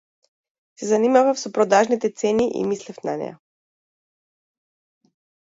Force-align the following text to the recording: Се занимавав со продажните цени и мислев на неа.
Се 0.79 0.87
занимавав 0.91 1.41
со 1.41 1.51
продажните 1.57 2.11
цени 2.21 2.47
и 2.61 2.65
мислев 2.71 3.05
на 3.11 3.15
неа. 3.23 3.37